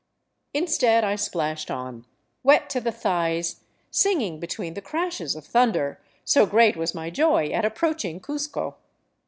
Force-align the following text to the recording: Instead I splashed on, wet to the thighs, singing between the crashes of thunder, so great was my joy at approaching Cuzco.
Instead 0.51 1.03
I 1.03 1.15
splashed 1.15 1.69
on, 1.69 2.07
wet 2.41 2.71
to 2.71 2.81
the 2.81 2.91
thighs, 2.91 3.59
singing 3.91 4.39
between 4.39 4.73
the 4.73 4.81
crashes 4.81 5.35
of 5.35 5.45
thunder, 5.45 6.01
so 6.25 6.47
great 6.47 6.75
was 6.75 6.95
my 6.95 7.11
joy 7.11 7.49
at 7.49 7.65
approaching 7.65 8.19
Cuzco. 8.19 8.77